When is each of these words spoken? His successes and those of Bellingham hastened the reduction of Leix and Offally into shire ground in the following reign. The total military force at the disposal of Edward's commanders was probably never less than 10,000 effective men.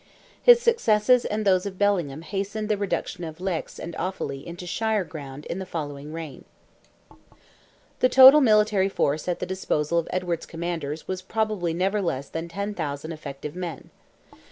His 0.41 0.59
successes 0.59 1.25
and 1.25 1.45
those 1.45 1.67
of 1.67 1.77
Bellingham 1.77 2.23
hastened 2.23 2.69
the 2.69 2.75
reduction 2.75 3.23
of 3.23 3.37
Leix 3.37 3.77
and 3.77 3.93
Offally 3.97 4.43
into 4.43 4.65
shire 4.65 5.03
ground 5.03 5.45
in 5.45 5.59
the 5.59 5.63
following 5.67 6.11
reign. 6.11 6.43
The 7.99 8.09
total 8.09 8.41
military 8.41 8.89
force 8.89 9.27
at 9.27 9.37
the 9.37 9.45
disposal 9.45 9.99
of 9.99 10.07
Edward's 10.11 10.47
commanders 10.47 11.07
was 11.07 11.21
probably 11.21 11.71
never 11.75 12.01
less 12.01 12.29
than 12.29 12.47
10,000 12.47 13.11
effective 13.11 13.55
men. 13.55 13.91